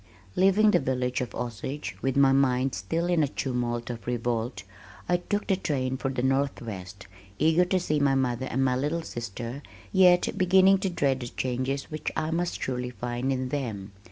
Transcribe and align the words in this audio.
Leaving 0.35 0.71
the 0.71 0.79
village 0.79 1.21
of 1.21 1.35
Osage, 1.35 1.95
with 2.01 2.17
my 2.17 2.31
mind 2.31 2.73
still 2.73 3.05
in 3.05 3.21
a 3.21 3.27
tumult 3.27 3.91
of 3.91 4.07
revolt, 4.07 4.63
I 5.07 5.17
took 5.17 5.45
the 5.45 5.55
train 5.55 5.95
for 5.95 6.09
the 6.09 6.23
Northwest, 6.23 7.05
eager 7.37 7.65
to 7.65 7.79
see 7.79 7.99
my 7.99 8.15
mother 8.15 8.47
and 8.47 8.65
my 8.65 8.75
little 8.75 9.03
sister, 9.03 9.61
yet 9.93 10.35
beginning 10.35 10.79
to 10.79 10.89
dread 10.89 11.19
the 11.19 11.27
changes 11.27 11.91
which 11.91 12.11
I 12.15 12.31
must 12.31 12.59
surely 12.63 12.89
find 12.89 13.31
in 13.31 13.49
them. 13.49 13.91